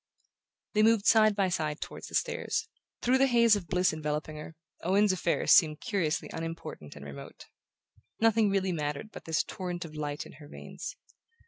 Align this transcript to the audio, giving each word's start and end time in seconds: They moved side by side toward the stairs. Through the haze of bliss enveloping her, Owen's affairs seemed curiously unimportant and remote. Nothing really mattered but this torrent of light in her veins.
They 0.73 0.81
moved 0.81 1.05
side 1.05 1.35
by 1.35 1.49
side 1.49 1.79
toward 1.79 2.05
the 2.09 2.15
stairs. 2.15 2.67
Through 3.03 3.19
the 3.19 3.27
haze 3.27 3.55
of 3.55 3.67
bliss 3.67 3.93
enveloping 3.93 4.35
her, 4.37 4.55
Owen's 4.81 5.11
affairs 5.11 5.51
seemed 5.51 5.79
curiously 5.79 6.27
unimportant 6.33 6.95
and 6.95 7.05
remote. 7.05 7.45
Nothing 8.19 8.49
really 8.49 8.71
mattered 8.71 9.11
but 9.11 9.25
this 9.25 9.43
torrent 9.43 9.85
of 9.85 9.93
light 9.93 10.25
in 10.25 10.31
her 10.41 10.47
veins. 10.47 10.95